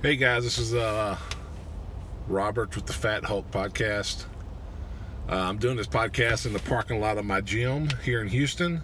Hey 0.00 0.14
guys, 0.14 0.44
this 0.44 0.58
is 0.58 0.74
uh, 0.74 1.16
Robert 2.28 2.76
with 2.76 2.86
the 2.86 2.92
Fat 2.92 3.24
Hulk 3.24 3.50
podcast. 3.50 4.26
Uh, 5.28 5.34
I'm 5.34 5.58
doing 5.58 5.76
this 5.76 5.88
podcast 5.88 6.46
in 6.46 6.52
the 6.52 6.60
parking 6.60 7.00
lot 7.00 7.18
of 7.18 7.24
my 7.24 7.40
gym 7.40 7.88
here 8.04 8.20
in 8.20 8.28
Houston. 8.28 8.80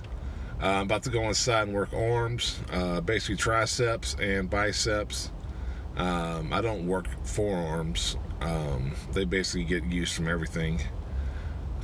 Uh, 0.60 0.66
I'm 0.66 0.86
about 0.86 1.04
to 1.04 1.10
go 1.10 1.22
inside 1.28 1.68
and 1.68 1.72
work 1.72 1.92
arms, 1.94 2.58
uh, 2.72 3.00
basically 3.00 3.36
triceps 3.36 4.16
and 4.18 4.50
biceps. 4.50 5.30
Um, 5.96 6.52
I 6.52 6.60
don't 6.60 6.84
work 6.88 7.06
forearms. 7.22 8.16
Um, 8.40 8.96
they 9.12 9.24
basically 9.24 9.62
get 9.66 9.84
used 9.84 10.14
from 10.14 10.26
everything. 10.26 10.82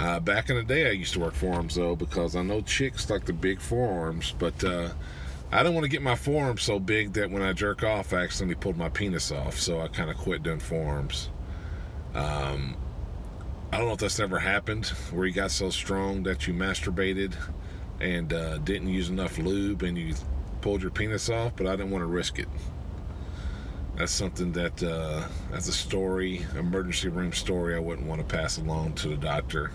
Uh, 0.01 0.19
back 0.19 0.51
in 0.51 0.57
the 0.57 0.65
day, 0.65 0.89
I 0.89 0.93
used 0.93 1.12
to 1.12 1.21
work 1.21 1.35
forearms 1.35 1.77
though 1.77 1.95
because 1.95 2.35
I 2.35 2.43
know 2.43 2.62
chicks 2.62 3.09
like 3.09 3.27
the 3.27 3.33
big 3.33 3.61
forearms, 3.61 4.35
but 4.37 4.65
uh, 4.65 4.89
I 5.53 5.64
don't 5.64 5.75
want 5.75 5.85
to 5.85 5.89
get 5.89 6.01
my 6.01 6.14
forearms 6.14 6.62
so 6.62 6.79
big 6.79 7.14
that 7.14 7.30
when 7.30 7.43
I 7.43 7.53
jerk 7.53 7.83
off, 7.83 8.12
I 8.12 8.19
accidentally 8.23 8.55
pulled 8.55 8.77
my 8.77 8.88
penis 8.88 9.33
off. 9.33 9.59
So 9.59 9.80
I 9.80 9.88
kind 9.88 10.09
of 10.09 10.16
quit 10.16 10.45
doing 10.45 10.61
forearms. 10.61 11.30
Um, 12.15 12.77
I 13.73 13.78
don't 13.78 13.87
know 13.87 13.95
if 13.95 13.98
that's 13.98 14.20
ever 14.20 14.39
happened 14.39 14.87
where 15.12 15.27
you 15.27 15.33
got 15.33 15.51
so 15.51 15.70
strong 15.70 16.23
that 16.25 16.47
you 16.47 16.55
masturbated 16.55 17.34
and 18.01 18.33
uh, 18.33 18.59
didn't 18.59 18.89
use 18.89 19.11
enough 19.11 19.39
lube 19.39 19.83
and 19.83 19.98
you 19.98 20.15
pulled 20.61 20.83
your 20.83 20.91
penis 20.91 21.28
off, 21.28 21.56
but 21.56 21.67
I 21.67 21.73
didn't 21.77 21.91
want 21.91 22.03
to 22.03 22.06
risk 22.06 22.39
it. 22.39 22.48
That's 23.97 24.12
something 24.12 24.53
that, 24.53 24.83
uh, 24.83 25.27
as 25.53 25.69
a 25.69 25.73
story, 25.73 26.47
emergency 26.56 27.09
room 27.09 27.33
story, 27.33 27.75
I 27.75 27.80
wouldn't 27.80 28.06
want 28.06 28.20
to 28.20 28.37
pass 28.37 28.56
along 28.56 28.95
to 28.95 29.09
the 29.09 29.17
doctor. 29.17 29.73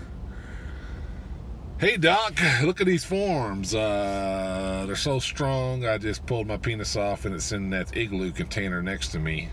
Hey 1.78 1.98
doc, 1.98 2.40
look 2.62 2.80
at 2.80 2.86
these 2.86 3.04
forms. 3.04 3.74
Uh, 3.74 4.84
they're 4.86 4.96
so 4.96 5.18
strong. 5.18 5.84
I 5.84 5.98
just 5.98 6.24
pulled 6.24 6.46
my 6.46 6.56
penis 6.56 6.96
off 6.96 7.26
and 7.26 7.34
it's 7.34 7.52
in 7.52 7.68
that 7.68 7.94
igloo 7.94 8.32
container 8.32 8.80
next 8.82 9.08
to 9.08 9.18
me. 9.18 9.50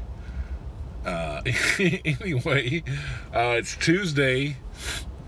Uh, 1.06 1.42
anyway, 1.80 2.82
uh, 3.36 3.56
it's 3.58 3.76
Tuesday 3.76 4.56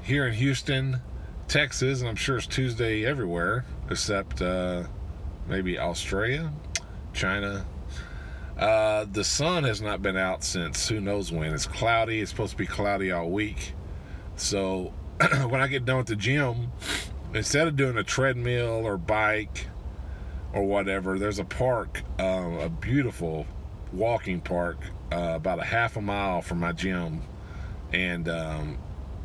here 0.04 0.26
in 0.26 0.36
Houston, 0.36 1.02
Texas, 1.50 2.00
and 2.00 2.08
I'm 2.08 2.16
sure 2.16 2.38
it's 2.38 2.48
Tuesday 2.48 3.06
everywhere 3.06 3.66
except 3.90 4.42
uh, 4.42 4.84
maybe 5.50 5.78
Australia, 5.78 6.54
China. 7.12 7.66
Uh, 8.58 9.06
the 9.12 9.26
sun 9.26 9.66
has 9.66 9.82
not 9.82 10.02
been 10.02 10.16
out 10.16 10.46
since 10.46 10.88
who 10.88 11.02
knows 11.02 11.30
when. 11.30 11.54
It's 11.54 11.68
cloudy. 11.68 12.22
It's 12.22 12.32
supposed 12.32 12.52
to 12.52 12.58
be 12.58 12.66
cloudy 12.66 13.12
all 13.12 13.30
week. 13.30 13.74
So 14.38 14.94
when 15.50 15.62
I 15.62 15.68
get 15.68 15.86
done 15.86 15.98
with 15.98 16.08
the 16.08 16.16
gym, 16.16 16.72
instead 17.34 17.68
of 17.68 17.76
doing 17.76 17.98
a 17.98 18.04
treadmill 18.04 18.86
or 18.86 18.98
bike 18.98 19.68
or 20.54 20.64
whatever, 20.64 21.18
there's 21.18 21.40
a 21.40 21.46
park, 21.46 22.02
um, 22.20 22.60
a 22.60 22.70
beautiful 22.70 23.46
walking 23.94 24.42
park, 24.42 24.78
uh, 25.12 25.34
about 25.36 25.60
a 25.60 25.64
half 25.64 25.96
a 25.96 26.02
mile 26.02 26.42
from 26.42 26.60
my 26.60 26.72
gym, 26.72 27.22
and 27.94 28.28
um, 28.28 28.78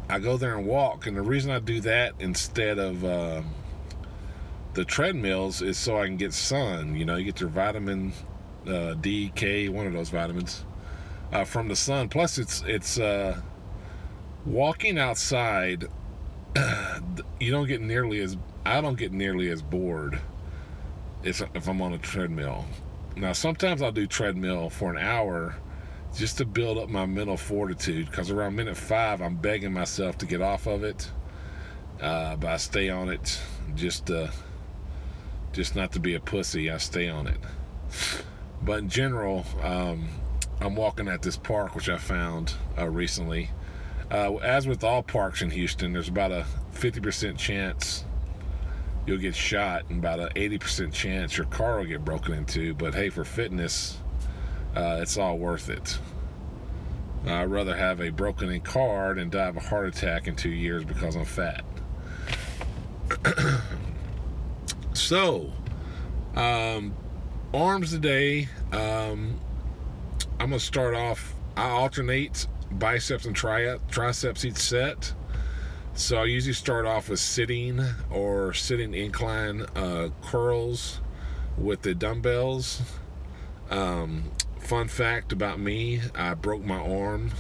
I 0.09 0.19
go 0.19 0.37
there 0.37 0.57
and 0.57 0.67
walk. 0.67 1.07
And 1.07 1.17
the 1.17 1.23
reason 1.23 1.51
I 1.51 1.59
do 1.59 1.81
that 1.81 2.15
instead 2.21 2.79
of 2.79 3.05
uh, 3.05 3.43
the 4.75 4.85
treadmills 4.85 5.63
is 5.63 5.77
so 5.77 6.01
I 6.01 6.07
can 6.07 6.17
get 6.17 6.33
sun. 6.33 6.95
You 6.95 7.05
know, 7.05 7.17
you 7.17 7.25
get 7.25 7.41
your 7.41 7.51
vitamin 7.51 8.13
uh, 8.67 8.95
D, 8.95 9.33
K, 9.35 9.69
one 9.69 9.87
of 9.87 9.93
those 9.93 10.11
vitamins 10.11 10.65
uh, 11.33 11.45
from 11.45 11.69
the 11.69 11.77
sun. 11.77 12.09
Plus, 12.09 12.39
it's 12.39 12.63
it's 12.67 12.99
uh, 12.99 13.41
walking 14.47 14.99
outside 14.99 15.87
you 17.41 17.51
don't 17.51 17.67
get 17.67 17.81
nearly 17.81 18.21
as 18.21 18.37
I 18.65 18.81
don't 18.81 18.99
get 18.99 19.13
nearly 19.13 19.51
as 19.51 19.63
bored 19.63 20.21
if 21.23 21.43
if 21.55 21.69
I'm 21.69 21.81
on 21.83 21.93
a 21.93 21.99
treadmill. 21.99 22.65
Now 23.17 23.33
sometimes 23.33 23.83
I'll 23.83 23.93
do 23.93 24.07
treadmill 24.07 24.71
for 24.71 24.91
an 24.91 24.99
hour 24.99 25.55
just 26.17 26.39
to 26.39 26.45
build 26.45 26.79
up 26.79 26.89
my 26.89 27.07
mental 27.07 27.37
fortitude 27.37 28.07
because 28.11 28.31
around 28.31 28.57
minute 28.57 28.77
five 28.77 29.21
I'm 29.21 29.37
begging 29.37 29.73
myself 29.73 30.19
to 30.19 30.27
get 30.27 30.43
off 30.43 30.67
of 30.67 30.83
it, 30.83 31.11
uh, 32.01 32.37
but 32.37 32.51
I 32.51 32.57
stay 32.57 32.89
on 32.89 33.09
it 33.09 33.41
just 33.75 34.11
just 35.53 35.77
not 35.77 35.93
to 35.93 36.01
be 36.01 36.15
a 36.15 36.21
pussy. 36.21 36.71
I 36.71 36.79
stay 36.79 37.09
on 37.09 37.27
it. 37.27 37.39
But 38.63 38.81
in 38.81 38.89
general, 38.89 39.45
um, 39.63 40.09
I'm 40.61 40.77
walking 40.77 41.09
at 41.09 41.23
this 41.23 41.37
park 41.37 41.75
which 41.75 41.89
I 41.89 41.97
found 41.97 42.55
uh, 42.79 42.89
recently 42.89 43.50
uh, 44.11 44.37
as 44.37 44.67
with 44.67 44.85
all 44.85 45.03
parks 45.03 45.43
in 45.43 45.51
Houston, 45.51 45.93
there's 45.93 46.09
about 46.09 46.33
a 46.33 46.45
50% 46.75 47.39
chance 47.39 48.05
you'll 49.07 49.19
get 49.19 49.35
shot 49.35 49.85
and 49.89 49.99
about 49.99 50.21
an 50.21 50.29
80% 50.35 50.93
chance 50.93 51.37
your 51.37 51.47
car 51.47 51.79
will 51.79 51.85
get 51.85 52.05
broken 52.05 52.35
into. 52.35 52.75
But 52.75 52.95
hey, 52.95 53.09
for 53.09 53.25
fitness, 53.25 53.99
uh, 54.75 54.99
it's 55.01 55.17
all 55.17 55.39
worth 55.39 55.69
it. 55.69 55.99
I'd 57.27 57.45
rather 57.45 57.77
have 57.77 58.01
a 58.01 58.11
broken 58.11 58.51
in 58.51 58.61
car 58.63 59.15
than 59.15 59.29
die 59.29 59.49
of 59.49 59.57
a 59.57 59.61
heart 59.61 59.89
attack 59.89 60.27
in 60.27 60.37
two 60.37 60.51
years 60.51 60.85
because 60.85 61.17
I'm 61.17 61.25
fat. 61.25 61.65
so, 64.95 65.53
um, 66.35 66.95
arms 67.53 67.91
today. 67.91 68.49
Um, 68.73 69.39
I'm 70.39 70.49
going 70.49 70.59
to 70.59 70.61
start 70.61 70.95
off, 70.95 71.35
I 71.57 71.69
alternate 71.69 72.47
biceps 72.71 73.25
and 73.25 73.35
tri- 73.35 73.79
triceps 73.91 74.45
each 74.45 74.57
set. 74.57 75.13
So 75.95 76.19
I 76.19 76.25
usually 76.25 76.55
start 76.55 76.87
off 76.87 77.09
with 77.09 77.21
sitting 77.21 77.81
or 78.11 78.55
sitting 78.55 78.95
incline 78.95 79.63
uh, 79.75 80.11
curls 80.23 81.01
with 81.59 81.83
the 81.83 81.95
dumbbells. 81.95 82.81
Um, 83.71 84.31
fun 84.61 84.89
fact 84.89 85.33
about 85.33 85.61
me 85.61 86.01
I 86.15 86.35
broke 86.35 86.65
my 86.65 86.79
arm, 86.79 87.33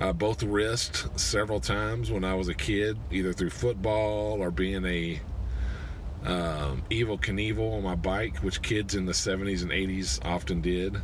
uh, 0.00 0.12
both 0.12 0.42
wrists, 0.42 1.08
several 1.16 1.60
times 1.60 2.10
when 2.10 2.24
I 2.24 2.34
was 2.34 2.48
a 2.48 2.54
kid, 2.54 2.98
either 3.10 3.32
through 3.32 3.50
football 3.50 4.40
or 4.40 4.50
being 4.50 4.84
a 4.84 5.20
um, 6.24 6.82
Evel 6.90 7.20
Knievel 7.20 7.76
on 7.76 7.82
my 7.82 7.94
bike, 7.94 8.38
which 8.38 8.62
kids 8.62 8.94
in 8.94 9.06
the 9.06 9.12
70s 9.12 9.62
and 9.62 9.70
80s 9.70 10.24
often 10.24 10.60
did 10.60 11.00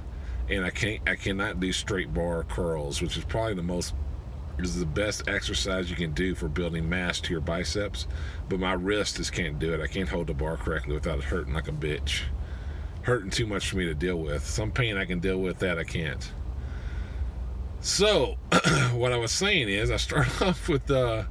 and 0.48 0.64
I 0.64 0.70
can't 0.70 1.00
I 1.08 1.16
cannot 1.16 1.60
do 1.60 1.72
straight 1.72 2.12
bar 2.12 2.44
curls, 2.44 3.02
which 3.02 3.16
is 3.16 3.24
probably 3.24 3.54
the 3.54 3.62
most 3.62 3.94
is 4.58 4.78
the 4.78 4.86
best 4.86 5.28
exercise 5.28 5.90
you 5.90 5.96
can 5.96 6.12
do 6.12 6.34
for 6.34 6.48
building 6.48 6.88
mass 6.88 7.20
to 7.20 7.30
your 7.32 7.40
biceps. 7.40 8.06
But 8.48 8.60
my 8.60 8.72
wrist 8.72 9.16
just 9.16 9.32
can't 9.32 9.58
do 9.58 9.74
it. 9.74 9.80
I 9.80 9.86
can't 9.86 10.08
hold 10.08 10.28
the 10.28 10.34
bar 10.34 10.56
correctly 10.56 10.94
without 10.94 11.18
it 11.18 11.24
hurting 11.24 11.52
like 11.54 11.68
a 11.68 11.72
bitch. 11.72 12.22
Hurting 13.02 13.30
too 13.30 13.46
much 13.46 13.70
for 13.70 13.76
me 13.76 13.84
to 13.84 13.94
deal 13.94 14.16
with. 14.16 14.44
Some 14.46 14.70
pain 14.70 14.96
I 14.96 15.04
can 15.04 15.20
deal 15.20 15.38
with, 15.38 15.58
that 15.58 15.78
I 15.78 15.84
can't. 15.84 16.32
So, 17.80 18.36
what 18.94 19.12
I 19.12 19.18
was 19.18 19.30
saying 19.30 19.68
is, 19.68 19.90
I 19.90 19.96
start 19.96 20.42
off 20.42 20.68
with 20.68 20.86
the 20.86 21.26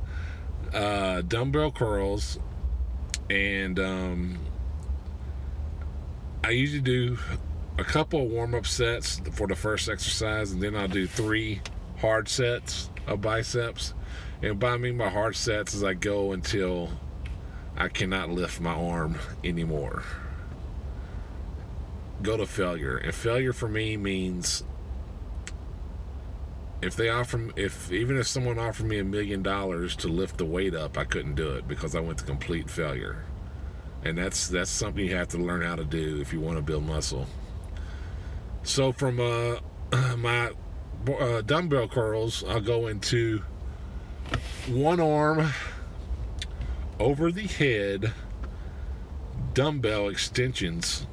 uh, 0.74 1.22
dumbbell 1.22 1.72
curls, 1.72 2.40
and 3.30 3.80
um, 3.80 4.38
I 6.44 6.52
usually 6.52 6.82
do 6.82 7.18
a 7.78 7.84
couple 7.84 8.22
of 8.22 8.30
warm 8.30 8.56
up 8.56 8.66
sets 8.66 9.22
for 9.32 9.48
the 9.48 9.56
first 9.56 9.90
exercise, 9.90 10.52
and 10.52 10.62
then 10.62 10.76
I'll 10.76 10.88
do 10.88 11.08
three 11.08 11.62
hard 12.00 12.28
sets 12.28 12.90
of 13.08 13.22
biceps. 13.22 13.94
And 14.42 14.60
by 14.60 14.78
me, 14.78 14.92
my 14.92 15.10
hard 15.10 15.36
sets 15.36 15.74
as 15.76 15.84
I 15.84 15.94
go 15.94 16.32
until 16.32 16.90
I 17.78 17.90
cannot 17.90 18.30
lift 18.30 18.62
my 18.62 18.74
arm 18.74 19.20
anymore. 19.44 20.04
Go 22.22 22.38
to 22.38 22.46
failure. 22.46 22.98
And 22.98 23.14
failure 23.14 23.54
for 23.54 23.68
me 23.68 23.98
means 23.98 24.64
if 26.82 26.96
they 26.96 27.10
offer 27.10 27.50
if 27.56 27.92
even 27.92 28.18
if 28.18 28.28
someone 28.28 28.60
offered 28.60 28.86
me 28.86 29.00
a 29.00 29.04
million 29.04 29.42
dollars 29.42 29.96
to 29.98 30.08
lift 30.08 30.38
the 30.38 30.46
weight 30.46 30.76
up, 30.76 30.98
I 30.98 31.04
couldn't 31.04 31.36
do 31.36 31.52
it 31.52 31.68
because 31.68 31.96
I 31.96 32.00
went 32.00 32.20
to 32.20 32.26
complete 32.26 32.70
failure. 32.70 33.24
And 34.04 34.18
that's 34.18 34.48
that's 34.48 34.70
something 34.70 35.04
you 35.04 35.16
have 35.16 35.30
to 35.30 35.38
learn 35.38 35.62
how 35.62 35.76
to 35.76 35.84
do 35.84 36.22
if 36.22 36.32
you 36.32 36.40
want 36.40 36.58
to 36.58 36.62
build 36.62 36.86
muscle. 36.86 37.28
So 38.66 38.92
from 38.92 39.20
uh, 39.20 39.60
my 40.18 40.52
uh, 41.08 41.42
dumbbell 41.42 41.88
curls, 41.88 42.44
I'll 42.44 42.60
go 42.60 42.88
into 42.88 43.44
one 44.68 45.00
arm 45.00 45.54
over 47.00 47.32
the 47.32 47.46
head 47.46 48.12
dumbbell 49.54 50.10
extensions 50.10 51.06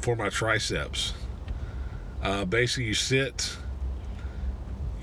for 0.00 0.16
my 0.16 0.28
triceps. 0.30 1.14
Uh, 2.20 2.44
basically, 2.44 2.86
you 2.86 2.94
sit, 2.94 3.56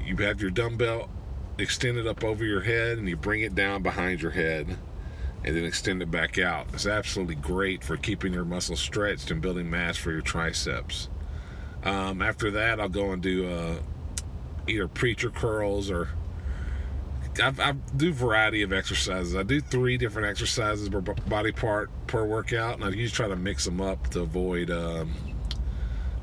you 0.03 0.18
have 0.18 0.41
your 0.41 0.51
dumbbell 0.51 1.09
extended 1.57 2.06
up 2.06 2.21
over 2.24 2.44
your 2.44 2.62
head, 2.62 2.97
and 2.97 3.07
you 3.07 3.15
bring 3.15 3.41
it 3.41 3.56
down 3.56 3.81
behind 3.81 4.21
your 4.21 4.31
head 4.31 4.77
and 5.45 5.56
then 5.56 5.63
extend 5.63 6.01
it 6.01 6.12
back 6.12 6.38
out. 6.38 6.68
It's 6.74 6.86
absolutely 6.86 7.36
great 7.36 7.81
for 7.81 7.95
keeping 7.95 8.33
your 8.33 8.44
muscles 8.44 8.81
stretched 8.81 9.31
and 9.31 9.41
building 9.41 9.69
mass 9.69 9.95
for 9.95 10.12
your 10.12 10.21
triceps. 10.21 11.07
Um, 11.83 12.21
after 12.21 12.51
that, 12.51 12.79
I'll 12.79 12.89
go 12.89 13.11
and 13.11 13.21
do 13.21 13.49
uh, 13.49 13.75
either 14.67 14.87
preacher 14.87 15.29
curls 15.29 15.89
or 15.89 16.09
I, 17.41 17.73
do 17.95 18.11
variety 18.11 18.63
of 18.63 18.73
exercises. 18.73 19.35
I 19.35 19.43
do 19.43 19.61
three 19.61 19.97
different 19.97 20.27
exercises 20.27 20.89
per 20.89 21.01
body 21.01 21.51
part 21.51 21.89
per 22.07 22.25
workout, 22.25 22.75
and 22.75 22.83
I 22.83 22.89
usually 22.89 23.09
try 23.09 23.27
to 23.27 23.35
mix 23.35 23.65
them 23.65 23.79
up 23.79 24.09
to 24.09 24.21
avoid 24.21 24.69
um, 24.69 25.13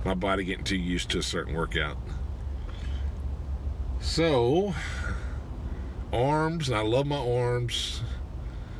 my 0.04 0.14
body 0.14 0.44
getting 0.44 0.64
too 0.64 0.76
used 0.76 1.10
to 1.10 1.18
a 1.18 1.22
certain 1.22 1.54
workout. 1.54 1.96
So, 4.00 4.74
arms, 6.12 6.68
and 6.68 6.76
I 6.76 6.82
love 6.82 7.06
my 7.06 7.16
arms 7.16 8.02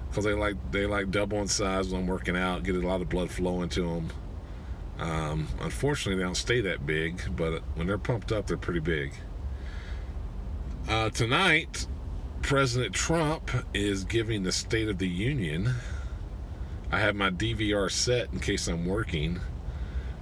because 0.08 0.24
they 0.24 0.34
like 0.34 0.56
they 0.72 0.86
like 0.86 1.10
double 1.10 1.38
in 1.38 1.48
size 1.48 1.88
when 1.88 2.02
I'm 2.02 2.06
working 2.06 2.36
out, 2.36 2.64
get 2.64 2.76
a 2.76 2.86
lot 2.86 3.00
of 3.00 3.08
blood 3.08 3.30
flowing 3.30 3.68
to 3.70 3.82
them. 3.82 4.08
Um, 4.98 5.48
unfortunately, 5.60 6.18
they 6.18 6.24
don't 6.24 6.36
stay 6.36 6.60
that 6.62 6.86
big, 6.86 7.20
but 7.36 7.62
when 7.74 7.86
they're 7.86 7.98
pumped 7.98 8.32
up, 8.32 8.46
they're 8.46 8.56
pretty 8.56 8.80
big. 8.80 9.12
Uh, 10.88 11.10
tonight, 11.10 11.86
President 12.42 12.94
Trump 12.94 13.50
is 13.74 14.04
giving 14.04 14.42
the 14.42 14.52
State 14.52 14.88
of 14.88 14.98
the 14.98 15.08
Union. 15.08 15.74
I 16.90 17.00
have 17.00 17.16
my 17.16 17.30
DVR 17.30 17.90
set 17.90 18.32
in 18.32 18.40
case 18.40 18.68
I'm 18.68 18.86
working. 18.86 19.40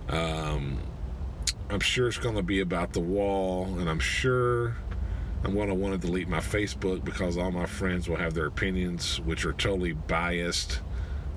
Um, 0.09 0.81
I'm 1.71 1.81
sure 1.81 2.09
it's 2.09 2.19
going 2.19 2.37
to 2.37 2.43
be 2.43 2.61
about 2.61 2.93
the 2.93 3.01
wall, 3.01 3.79
and 3.79 3.89
I'm 3.89 4.01
sure 4.01 4.77
I'm 5.45 5.55
going 5.55 5.69
to 5.69 5.75
want 5.75 6.01
to 6.01 6.07
delete 6.07 6.29
my 6.29 6.41
Facebook 6.41 7.05
because 7.05 7.37
all 7.37 7.51
my 7.51 7.67
friends 7.67 8.09
will 8.09 8.17
have 8.17 8.33
their 8.35 8.47
opinions, 8.47 9.21
which 9.21 9.45
are 9.45 9.53
totally 9.53 9.93
biased 9.93 10.81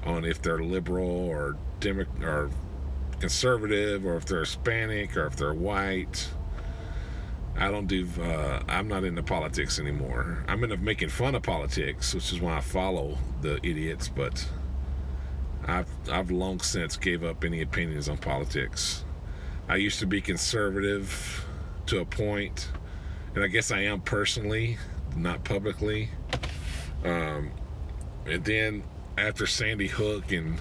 on 0.05 0.23
if 0.23 0.41
they're 0.41 0.59
liberal 0.59 1.09
or 1.09 1.57
Demo- 1.81 2.05
or 2.21 2.49
conservative, 3.19 4.05
or 4.05 4.17
if 4.17 4.25
they're 4.25 4.41
Hispanic, 4.41 5.15
or 5.17 5.25
if 5.27 5.35
they're 5.35 5.53
white. 5.53 6.29
I 7.55 7.71
don't 7.71 7.87
do. 7.87 8.07
Uh, 8.21 8.61
I'm 8.67 8.87
not 8.87 9.03
into 9.03 9.23
politics 9.23 9.79
anymore. 9.79 10.43
I'm 10.47 10.63
into 10.63 10.77
making 10.77 11.09
fun 11.09 11.33
of 11.35 11.43
politics, 11.43 12.13
which 12.13 12.31
is 12.31 12.39
why 12.39 12.57
I 12.57 12.61
follow 12.61 13.17
the 13.41 13.55
idiots. 13.57 14.09
But 14.09 14.47
I've 15.65 15.89
I've 16.11 16.29
long 16.29 16.59
since 16.59 16.97
gave 16.97 17.23
up 17.23 17.43
any 17.43 17.61
opinions 17.61 18.09
on 18.09 18.17
politics. 18.17 19.03
I 19.67 19.77
used 19.77 19.99
to 19.99 20.05
be 20.05 20.21
conservative 20.21 21.45
to 21.87 21.99
a 21.99 22.05
point 22.05 22.69
and 23.37 23.43
I 23.43 23.49
guess 23.49 23.69
I 23.69 23.81
am 23.81 24.01
personally, 24.01 24.79
not 25.15 25.43
publicly. 25.43 26.09
Um, 27.05 27.51
and 28.25 28.43
then 28.43 28.83
after 29.15 29.45
Sandy 29.45 29.85
Hook 29.85 30.31
and 30.31 30.59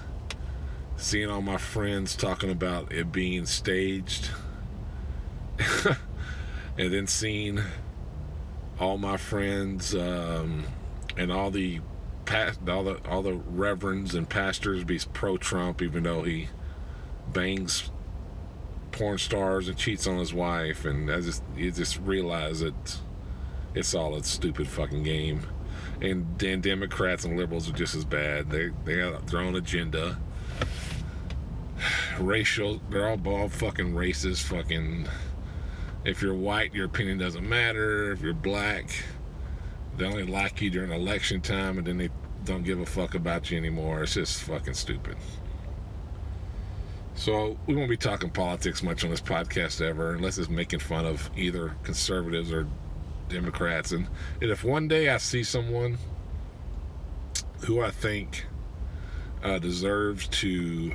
seeing 0.97 1.29
all 1.29 1.41
my 1.41 1.57
friends 1.57 2.15
talking 2.15 2.51
about 2.51 2.91
it 2.91 3.11
being 3.11 3.45
staged, 3.45 4.29
and 6.77 6.93
then 6.93 7.07
seeing 7.07 7.61
all 8.79 8.97
my 8.97 9.17
friends 9.17 9.95
um, 9.95 10.65
and 11.15 11.31
all 11.31 11.49
the 11.49 11.79
past, 12.25 12.59
all 12.67 12.83
the 12.83 12.99
all 13.09 13.21
the 13.21 13.33
reverends 13.33 14.13
and 14.13 14.29
pastors 14.29 14.83
be 14.83 14.99
pro-Trump, 15.13 15.81
even 15.81 16.03
though 16.03 16.23
he 16.23 16.49
bangs 17.31 17.89
porn 18.91 19.17
stars 19.17 19.67
and 19.67 19.77
cheats 19.77 20.07
on 20.07 20.17
his 20.17 20.33
wife, 20.33 20.85
and 20.85 21.09
I 21.09 21.21
just 21.21 21.43
you 21.55 21.71
just 21.71 21.99
realize 21.99 22.59
that 22.59 22.97
it's 23.75 23.93
all 23.93 24.15
a 24.15 24.23
stupid 24.23 24.67
fucking 24.67 25.03
game. 25.03 25.41
And 26.01 26.37
then 26.37 26.61
Democrats 26.61 27.25
and 27.25 27.37
liberals 27.37 27.67
are 27.69 27.73
just 27.73 27.95
as 27.95 28.05
bad. 28.05 28.49
They 28.49 28.69
they 28.85 28.97
got 28.97 29.27
their 29.27 29.39
own 29.39 29.55
agenda. 29.55 30.17
Racial, 32.19 32.81
they're 32.89 33.07
all 33.07 33.19
all 33.27 33.49
fucking 33.49 33.93
racist. 33.93 34.43
Fucking, 34.43 35.07
if 36.05 36.21
you're 36.21 36.33
white, 36.33 36.73
your 36.73 36.85
opinion 36.85 37.17
doesn't 37.17 37.47
matter. 37.47 38.11
If 38.11 38.21
you're 38.21 38.33
black, 38.33 38.89
they 39.97 40.05
only 40.05 40.25
like 40.25 40.61
you 40.61 40.69
during 40.69 40.91
election 40.91 41.41
time, 41.41 41.77
and 41.77 41.87
then 41.87 41.97
they 41.97 42.09
don't 42.45 42.63
give 42.63 42.79
a 42.79 42.85
fuck 42.85 43.15
about 43.15 43.51
you 43.51 43.57
anymore. 43.57 44.03
It's 44.03 44.13
just 44.13 44.43
fucking 44.43 44.73
stupid. 44.73 45.17
So 47.15 47.57
we 47.65 47.75
won't 47.75 47.89
be 47.89 47.97
talking 47.97 48.29
politics 48.29 48.83
much 48.83 49.03
on 49.03 49.09
this 49.09 49.21
podcast 49.21 49.81
ever, 49.81 50.13
unless 50.13 50.37
it's 50.37 50.49
making 50.49 50.79
fun 50.79 51.05
of 51.05 51.29
either 51.35 51.75
conservatives 51.83 52.51
or 52.51 52.67
Democrats. 53.27 53.91
And, 53.91 54.07
and 54.39 54.51
if 54.51 54.63
one 54.63 54.87
day 54.87 55.09
I 55.09 55.17
see 55.17 55.43
someone 55.43 55.97
who 57.65 57.81
I 57.81 57.89
think 57.89 58.45
uh, 59.43 59.57
deserves 59.57 60.27
to 60.27 60.91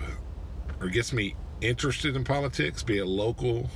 or 0.82 0.88
gets 0.88 1.12
me 1.12 1.36
interested 1.60 2.16
in 2.16 2.24
politics, 2.24 2.82
be 2.82 2.98
it 2.98 3.06
local 3.06 3.70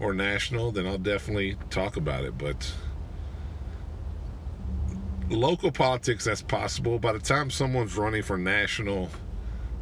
or 0.00 0.12
national, 0.12 0.72
then 0.72 0.86
I'll 0.86 0.98
definitely 0.98 1.56
talk 1.70 1.96
about 1.96 2.24
it. 2.24 2.36
But 2.36 2.74
local 5.30 5.70
politics, 5.70 6.24
that's 6.24 6.42
possible. 6.42 6.98
By 6.98 7.12
the 7.12 7.20
time 7.20 7.50
someone's 7.50 7.96
running 7.96 8.22
for 8.22 8.36
national 8.36 9.10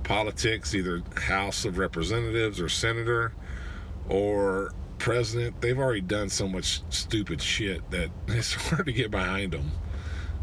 politics, 0.04 0.74
either 0.74 1.02
House 1.16 1.64
of 1.64 1.78
Representatives 1.78 2.60
or 2.60 2.68
Senator 2.68 3.32
or 4.08 4.72
President, 4.98 5.60
they've 5.62 5.78
already 5.78 6.02
done 6.02 6.28
so 6.28 6.46
much 6.46 6.82
stupid 6.90 7.40
shit 7.40 7.90
that 7.90 8.10
it's 8.28 8.52
hard 8.52 8.86
to 8.86 8.92
get 8.92 9.10
behind 9.10 9.52
them. 9.52 9.70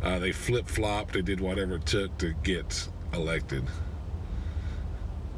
Uh, 0.01 0.17
they 0.17 0.31
flip 0.31 0.67
flopped, 0.67 1.13
they 1.13 1.21
did 1.21 1.39
whatever 1.39 1.75
it 1.75 1.85
took 1.85 2.17
to 2.17 2.33
get 2.43 2.87
elected. 3.13 3.63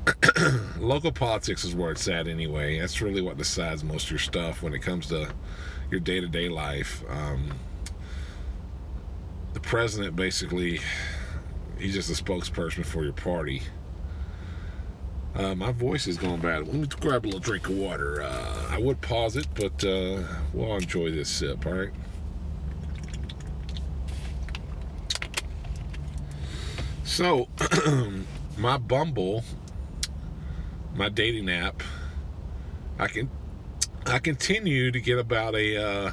Local 0.79 1.11
politics 1.11 1.63
is 1.63 1.75
where 1.75 1.91
it's 1.91 2.07
at 2.07 2.27
anyway. 2.27 2.79
That's 2.79 3.01
really 3.01 3.21
what 3.21 3.37
decides 3.37 3.83
most 3.83 4.05
of 4.05 4.11
your 4.11 4.19
stuff 4.19 4.63
when 4.63 4.73
it 4.73 4.79
comes 4.79 5.07
to 5.07 5.31
your 5.89 5.99
day 5.99 6.19
to 6.19 6.27
day 6.27 6.49
life. 6.49 7.03
Um, 7.09 7.53
the 9.53 9.59
president 9.59 10.15
basically, 10.15 10.79
he's 11.77 11.93
just 11.93 12.09
a 12.09 12.23
spokesperson 12.23 12.85
for 12.85 13.03
your 13.03 13.13
party. 13.13 13.61
Uh, 15.35 15.55
my 15.55 15.71
voice 15.71 16.07
is 16.07 16.17
going 16.17 16.41
bad. 16.41 16.67
Let 16.67 16.75
me 16.75 16.87
grab 16.99 17.23
a 17.23 17.27
little 17.27 17.39
drink 17.39 17.69
of 17.69 17.77
water. 17.77 18.21
Uh, 18.21 18.67
I 18.69 18.79
would 18.79 18.99
pause 19.01 19.37
it, 19.37 19.47
but 19.55 19.83
uh, 19.83 20.23
we'll 20.53 20.75
enjoy 20.75 21.11
this 21.11 21.29
sip, 21.29 21.65
all 21.65 21.73
right? 21.73 21.89
So, 27.05 27.47
my 28.57 28.77
Bumble, 28.77 29.43
my 30.95 31.09
dating 31.09 31.49
app, 31.49 31.83
I 32.99 33.07
can 33.07 33.29
I 34.05 34.19
continue 34.19 34.91
to 34.91 34.99
get 34.99 35.19
about 35.19 35.55
a 35.55 35.77
uh, 35.77 36.11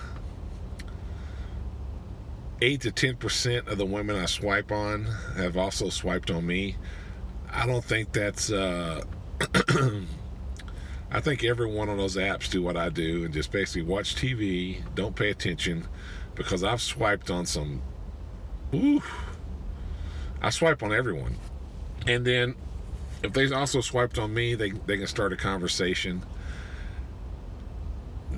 eight 2.60 2.82
to 2.82 2.92
ten 2.92 3.16
percent 3.16 3.68
of 3.68 3.78
the 3.78 3.86
women 3.86 4.16
I 4.16 4.26
swipe 4.26 4.70
on 4.70 5.06
have 5.36 5.56
also 5.56 5.88
swiped 5.88 6.30
on 6.30 6.46
me. 6.46 6.76
I 7.50 7.66
don't 7.66 7.84
think 7.84 8.12
that's. 8.12 8.50
Uh, 8.50 9.02
I 11.10 11.20
think 11.20 11.42
every 11.42 11.66
one 11.66 11.88
of 11.88 11.96
those 11.96 12.16
apps 12.16 12.50
do 12.50 12.62
what 12.62 12.76
I 12.76 12.90
do 12.90 13.24
and 13.24 13.32
just 13.32 13.50
basically 13.50 13.82
watch 13.82 14.14
TV, 14.14 14.82
don't 14.94 15.16
pay 15.16 15.30
attention, 15.30 15.88
because 16.34 16.62
I've 16.62 16.82
swiped 16.82 17.30
on 17.30 17.46
some. 17.46 17.80
Ooh, 18.74 19.02
I 20.42 20.50
swipe 20.50 20.82
on 20.82 20.92
everyone, 20.92 21.36
and 22.06 22.26
then 22.26 22.54
if 23.22 23.32
they 23.32 23.50
also 23.52 23.80
swiped 23.80 24.18
on 24.18 24.32
me, 24.32 24.54
they 24.54 24.70
they 24.70 24.96
can 24.96 25.06
start 25.06 25.32
a 25.32 25.36
conversation. 25.36 26.24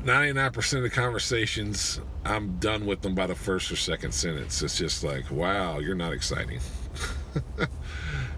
99% 0.04 0.76
of 0.76 0.82
the 0.82 0.88
conversations, 0.88 2.00
I'm 2.24 2.58
done 2.58 2.86
with 2.86 3.02
them 3.02 3.14
by 3.14 3.26
the 3.26 3.34
first 3.34 3.70
or 3.70 3.76
second 3.76 4.12
sentence. 4.12 4.62
It's 4.62 4.78
just 4.78 5.02
like, 5.04 5.30
wow, 5.30 5.78
you're 5.80 5.96
not 5.96 6.12
exciting. 6.12 6.60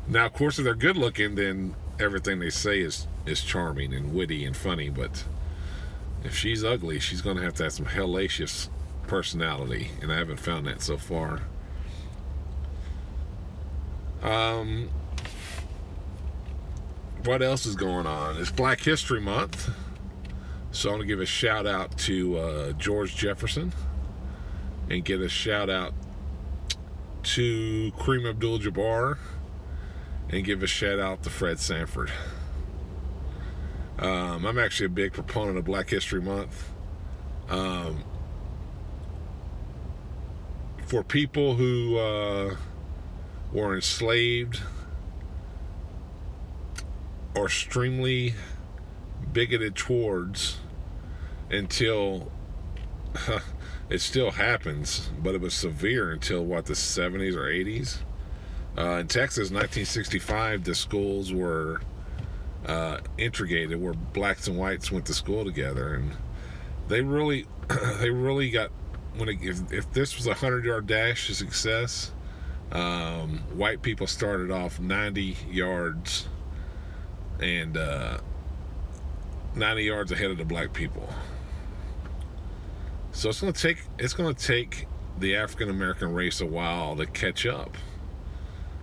Now, 0.09 0.27
of 0.27 0.33
course, 0.33 0.59
if 0.59 0.65
they're 0.65 0.75
good 0.75 0.97
looking, 0.97 1.37
then 1.37 1.75
everything 2.01 2.39
they 2.39 2.51
say 2.51 2.81
is 2.81 3.07
is 3.25 3.41
charming 3.41 3.95
and 3.95 4.13
witty 4.13 4.45
and 4.45 4.57
funny. 4.57 4.91
But 4.91 5.25
if 6.25 6.37
she's 6.37 6.65
ugly, 6.65 6.99
she's 6.99 7.23
going 7.23 7.37
to 7.37 7.43
have 7.43 7.55
to 7.55 7.65
have 7.65 7.73
some 7.73 7.87
hellacious 7.87 8.69
personality, 9.07 9.91
and 10.01 10.13
I 10.13 10.17
haven't 10.17 10.41
found 10.41 10.67
that 10.67 10.83
so 10.83 10.97
far. 10.97 11.43
Um, 14.23 14.91
what 17.25 17.43
else 17.43 17.67
is 17.67 17.77
going 17.77 18.07
on? 18.07 18.37
It's 18.39 18.51
Black 18.51 18.81
History 18.81 19.21
Month, 19.21 19.71
so 20.73 20.89
I 20.89 20.93
want 20.93 21.03
to 21.03 21.07
give 21.07 21.21
a 21.21 21.27
shout 21.27 21.67
out 21.67 21.97
to 21.99 22.37
uh, 22.37 22.73
George 22.73 23.15
Jefferson 23.15 23.73
and 24.91 25.05
get 25.05 25.21
a 25.21 25.29
shout 25.29 25.71
out 25.71 25.95
to 27.23 27.93
Kareem 27.97 28.29
Abdul-Jabbar 28.29 29.19
and 30.31 30.45
give 30.45 30.63
a 30.63 30.67
shout 30.67 30.99
out 30.99 31.23
to 31.23 31.31
Fred 31.31 31.61
Sanford. 31.61 32.11
Um, 33.99 34.45
I'm 34.45 34.59
actually 34.59 34.87
a 34.87 34.91
big 34.91 35.13
proponent 35.13 35.59
of 35.59 35.65
Black 35.65 35.91
History 35.91 36.21
Month. 36.21 36.71
Um, 37.49 38.03
for 40.87 41.05
people 41.05 41.55
who 41.55 41.99
uh, 41.99 42.57
were 43.53 43.75
enslaved 43.77 44.61
or 47.35 47.47
extremely 47.47 48.35
bigoted 49.33 49.75
towards 49.75 50.59
until 51.51 52.31
it 53.91 54.01
still 54.01 54.31
happens, 54.31 55.11
but 55.23 55.35
it 55.35 55.41
was 55.41 55.55
severe 55.55 56.13
until 56.13 56.45
what 56.45 56.67
the 56.67 56.75
70s 56.75 57.35
or 57.35 57.45
80s. 57.45 57.99
Uh, 58.77 58.99
in 59.01 59.09
Texas, 59.09 59.51
1965, 59.51 60.65
the 60.65 60.75
schools 60.75 61.33
were 61.33 61.83
uh, 62.67 62.99
integrated, 63.19 63.81
where 63.81 63.93
blacks 63.93 64.49
and 64.49 64.57
whites 64.57 64.91
went 64.91 65.05
to 65.07 65.15
school 65.15 65.45
together, 65.45 65.95
and 65.95 66.13
they 66.89 67.03
really, 67.03 67.47
they 68.01 68.11
really 68.11 68.51
got 68.51 68.71
when 69.17 69.29
it, 69.29 69.39
if, 69.43 69.73
if 69.73 69.93
this 69.93 70.17
was 70.17 70.27
a 70.27 70.33
hundred 70.33 70.65
yard 70.65 70.87
dash 70.87 71.27
to 71.27 71.35
success, 71.35 72.13
um, 72.71 73.39
white 73.55 73.83
people 73.83 74.07
started 74.07 74.51
off 74.51 74.81
90 74.81 75.37
yards 75.51 76.29
and 77.43 77.77
uh, 77.77 78.19
90 79.55 79.83
yards 79.83 80.13
ahead 80.13 80.31
of 80.31 80.39
the 80.39 80.45
black 80.45 80.73
people. 80.73 81.09
So 83.13 83.29
it's 83.29 83.41
to 83.41 83.53
take 83.53 83.83
it's 83.99 84.15
to 84.15 84.33
take 84.35 84.87
the 85.19 85.37
African 85.37 85.69
American 85.69 86.15
race 86.15 86.41
a 86.41 86.47
while 86.47 86.97
to 86.97 87.07
catch 87.07 87.45
up. 87.45 87.77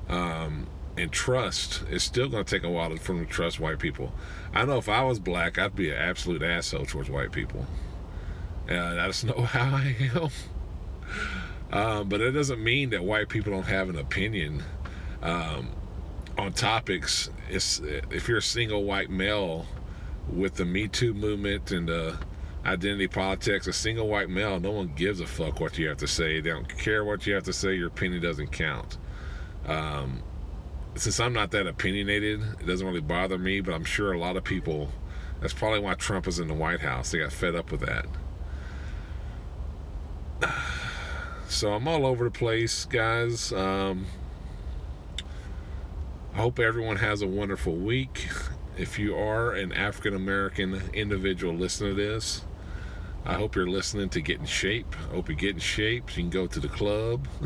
Um, 0.08 0.68
and 0.98 1.12
trust 1.12 1.84
is 1.90 2.04
still 2.04 2.28
going 2.28 2.44
to 2.44 2.56
take 2.56 2.64
a 2.64 2.70
while 2.70 2.96
for 2.98 3.14
them 3.14 3.26
to 3.26 3.32
trust 3.32 3.60
white 3.60 3.80
people. 3.80 4.12
I 4.54 4.66
know 4.66 4.78
if 4.78 4.90
I 4.90 5.04
was 5.04 5.20
black, 5.20 5.58
I'd 5.58 5.76
be 5.76 5.92
an 5.92 5.98
absolute 5.98 6.44
asshole 6.44 6.86
towards 6.86 7.10
white 7.10 7.32
people. 7.32 7.66
And 8.68 9.00
I 9.00 9.08
just 9.08 9.24
know 9.24 9.42
how 9.44 9.78
I 9.78 9.96
am. 10.14 10.30
Um, 11.72 12.10
but 12.10 12.22
it 12.22 12.32
doesn't 12.32 12.62
mean 12.62 12.90
that 12.90 13.04
white 13.04 13.30
people 13.30 13.54
don't 13.54 13.68
have 13.68 13.90
an 13.90 13.98
opinion 13.98 14.64
um, 15.22 15.70
on 16.40 16.54
topics. 16.54 17.30
It's, 17.50 17.80
if 17.80 18.28
you're 18.28 18.38
a 18.38 18.42
single 18.42 18.84
white 18.84 19.10
male 19.10 19.66
with 20.32 20.56
the 20.56 20.66
Me 20.66 20.88
Too 20.88 21.14
movement 21.14 21.72
and 21.72 21.90
identity 22.66 23.08
politics, 23.08 23.68
a 23.68 23.74
single 23.74 24.08
white 24.08 24.30
male, 24.30 24.60
no 24.60 24.72
one 24.72 24.94
gives 24.96 25.20
a 25.20 25.28
fuck 25.28 25.60
what 25.60 25.78
you 25.78 25.88
have 25.88 25.98
to 25.98 26.08
say. 26.08 26.40
They 26.40 26.50
don't 26.50 26.68
care 26.78 27.04
what 27.04 27.26
you 27.28 27.34
have 27.34 27.44
to 27.44 27.54
say. 27.54 27.76
Your 27.76 27.88
opinion 27.88 28.22
doesn't 28.22 28.52
count. 28.52 28.98
Um, 29.66 30.24
since 30.96 31.20
I'm 31.20 31.34
not 31.34 31.52
that 31.52 31.68
opinionated, 31.68 32.42
it 32.60 32.66
doesn't 32.66 32.86
really 32.86 33.02
bother 33.02 33.38
me, 33.38 33.62
but 33.62 33.74
I'm 33.74 33.86
sure 33.86 34.12
a 34.14 34.20
lot 34.20 34.38
of 34.38 34.44
people, 34.44 34.90
that's 35.42 35.54
probably 35.54 35.80
why 35.80 35.94
Trump 35.96 36.28
is 36.28 36.40
in 36.40 36.48
the 36.48 36.54
White 36.54 36.82
House. 36.82 37.12
They 37.12 37.20
got 37.20 37.32
fed 37.32 37.56
up 37.56 37.72
with 37.72 37.82
that. 37.82 38.06
So 41.50 41.74
I'm 41.74 41.88
all 41.88 42.06
over 42.06 42.26
the 42.26 42.30
place, 42.30 42.86
guys. 42.86 43.52
Um, 43.52 44.06
I 46.40 46.42
hope 46.42 46.58
everyone 46.58 46.96
has 46.96 47.22
a 47.22 47.28
wonderful 47.28 47.76
week. 47.76 48.30
If 48.78 48.98
you 48.98 49.14
are 49.14 49.52
an 49.52 49.74
African 49.74 50.16
American 50.16 50.82
individual 50.94 51.54
listening 51.54 51.98
to 51.98 52.02
this, 52.02 52.46
I 53.26 53.34
hope 53.34 53.58
you're 53.58 53.70
listening 53.70 54.08
to 54.08 54.22
get 54.22 54.40
in 54.40 54.46
shape. 54.46 54.96
I 55.10 55.16
hope 55.16 55.28
you 55.28 55.36
get 55.36 55.56
in 55.56 55.60
shape. 55.60 56.16
You 56.16 56.24
can 56.24 56.30
go 56.30 56.48
to 56.48 56.62
the 56.62 56.70
club. 56.70 57.28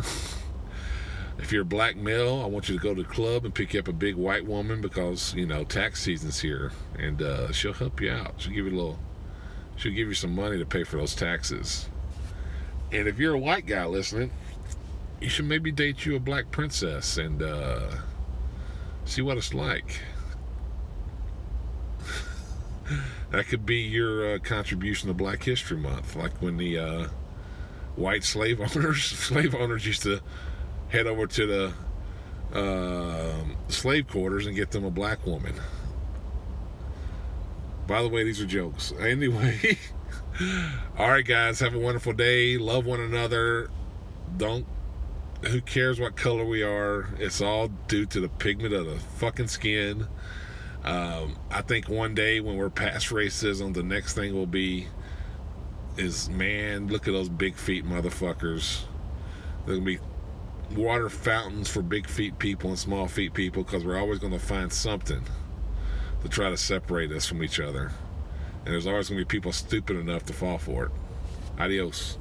if 1.40 1.52
you're 1.52 1.64
a 1.64 1.66
black 1.66 1.96
male, 1.96 2.40
I 2.44 2.46
want 2.46 2.70
you 2.70 2.78
to 2.78 2.84
go 2.84 2.94
to 2.94 3.02
the 3.02 3.10
club 3.10 3.46
and 3.46 3.56
pick 3.56 3.74
up 3.74 3.88
a 3.88 3.94
big 3.94 4.14
white 4.14 4.46
woman 4.46 4.80
because 4.80 5.34
you 5.34 5.48
know 5.48 5.64
tax 5.64 6.04
season's 6.04 6.42
here, 6.42 6.72
and 6.96 7.20
uh, 7.20 7.52
she'll 7.52 7.74
help 7.74 8.00
you 8.00 8.12
out. 8.12 8.36
She'll 8.38 8.54
give 8.54 8.68
you 8.68 8.74
a 8.74 8.78
little. 8.80 9.00
She'll 9.76 9.92
give 9.92 10.08
you 10.08 10.14
some 10.14 10.36
money 10.36 10.60
to 10.60 10.68
pay 10.68 10.84
for 10.84 10.98
those 10.98 11.16
taxes. 11.16 11.90
And 12.92 13.08
if 13.08 13.18
you're 13.18 13.34
a 13.34 13.40
white 13.40 13.66
guy 13.66 13.88
listening, 13.88 14.30
you 15.20 15.30
should 15.30 15.46
maybe 15.46 15.72
date 15.72 16.06
you 16.06 16.16
a 16.16 16.20
black 16.20 16.52
princess 16.52 17.18
and 17.18 17.42
uh, 17.42 17.88
see 19.06 19.22
what 19.22 19.38
it's 19.38 19.54
like. 19.54 20.00
that 23.32 23.48
could 23.48 23.66
be 23.66 23.78
your 23.78 24.36
uh, 24.36 24.40
contribution 24.40 25.08
to 25.08 25.14
Black 25.14 25.44
History 25.44 25.78
Month, 25.78 26.16
like 26.16 26.42
when 26.42 26.58
the 26.58 26.78
uh, 26.78 27.08
white 27.96 28.24
slave 28.24 28.60
owners 28.76 29.04
slave 29.04 29.56
owners 29.56 29.86
used 29.86 30.04
to 30.04 30.20
head 30.90 31.08
over 31.08 31.28
to 31.28 31.46
the 31.46 31.74
um, 32.54 33.56
slave 33.68 34.08
quarters 34.08 34.46
and 34.46 34.56
get 34.56 34.72
them 34.72 34.86
a 34.86 34.92
black 34.92 35.26
woman. 35.26 35.56
By 37.88 38.02
the 38.02 38.10
way, 38.10 38.24
these 38.24 38.42
are 38.42 38.46
jokes. 38.46 38.94
Anyway. 39.00 39.78
All 40.98 41.10
right, 41.10 41.26
guys, 41.26 41.60
have 41.60 41.76
a 41.76 41.80
wonderful 41.80 42.14
day. 42.14 42.58
Love 42.58 42.86
one 42.88 43.00
another. 43.00 43.70
Don't. 44.38 44.66
Who 45.48 45.62
cares 45.62 46.00
what 46.00 46.16
color 46.16 46.46
we 46.46 46.64
are? 46.64 47.10
It's 47.20 47.42
all 47.42 47.68
due 47.88 48.06
to 48.08 48.20
the 48.20 48.30
pigment 48.30 48.74
of 48.74 48.86
the 48.86 49.00
fucking 49.00 49.48
skin. 49.48 50.08
Um, 50.84 51.38
I 51.50 51.62
think 51.62 51.90
one 51.90 52.14
day 52.14 52.40
when 52.40 52.58
we're 52.58 52.70
past 52.70 53.10
racism, 53.10 53.74
the 53.74 53.84
next 53.84 54.14
thing 54.14 54.34
will 54.34 54.48
be 54.48 54.88
is 55.98 56.30
man, 56.30 56.88
look 56.88 57.08
at 57.08 57.14
those 57.14 57.30
big 57.30 57.56
feet 57.56 57.86
motherfuckers. 57.86 58.84
There's 59.66 59.80
gonna 59.80 59.82
be 59.82 60.00
water 60.76 61.10
fountains 61.10 61.70
for 61.70 61.82
big 61.82 62.08
feet 62.08 62.40
people 62.40 62.70
and 62.70 62.80
small 62.80 63.08
feet 63.08 63.34
people 63.34 63.64
because 63.64 63.86
we're 63.86 64.00
always 64.00 64.20
gonna 64.20 64.40
find 64.40 64.72
something 64.72 65.24
to 66.22 66.30
try 66.30 66.50
to 66.50 66.58
separate 66.58 67.12
us 67.12 67.26
from 67.26 67.44
each 67.44 67.60
other 67.60 67.92
and 68.66 68.74
there's 68.74 68.88
always 68.88 69.10
going 69.10 69.20
to 69.20 69.26
be 69.26 69.30
people 69.30 69.52
stupid 69.52 69.98
enough 69.98 70.24
to 70.26 70.34
fall 70.34 70.58
for 70.58 70.86
it. 70.86 70.92
Adios. 71.60 72.18